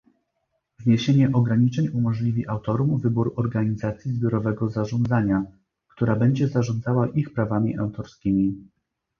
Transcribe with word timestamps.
Zniesienie 0.79 1.31
ograniczeń 1.33 1.87
umożliwi 1.93 2.47
autorom 2.47 2.99
wybór 2.99 3.33
organizacji 3.35 4.11
zbiorowego 4.11 4.69
zarządzania, 4.69 5.43
która 5.87 6.15
będzie 6.15 6.47
zarządzała 6.47 7.07
ich 7.07 7.33
prawami 7.33 7.77
autorskimi 7.77 8.65